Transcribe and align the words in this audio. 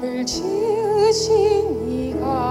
나를 0.00 0.24
지으신 0.24 1.90
이가 1.90 2.49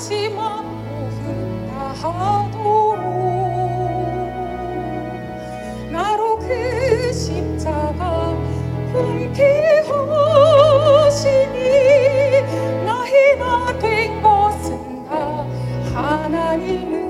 그치만 0.00 0.64
모든 0.64 1.66
다하도록 1.68 2.98
나로 5.92 6.38
그 6.38 7.12
십자가 7.12 8.34
굶기하시니 8.94 9.60
나희나 12.86 13.78
된 13.78 14.22
것은 14.22 15.04
다 15.04 15.46
하나님은 15.92 17.09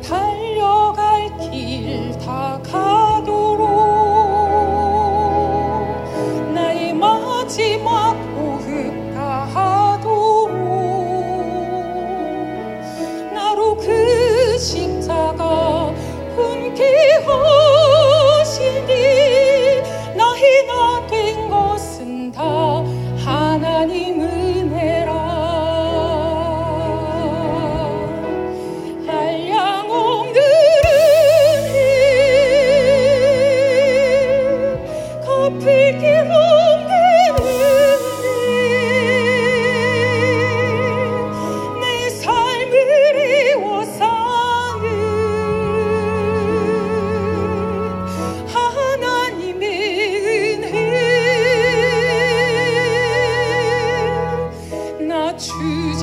달려갈 0.00 1.30
길 1.38 2.12
다 2.18 2.58
가. 2.62 3.03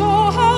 so 0.02 0.08
high. 0.08 0.51